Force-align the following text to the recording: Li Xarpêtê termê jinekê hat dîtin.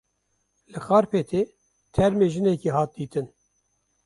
Li 0.71 0.79
Xarpêtê 0.85 1.41
termê 1.95 2.25
jinekê 2.33 2.69
hat 2.77 2.91
dîtin. 2.99 3.27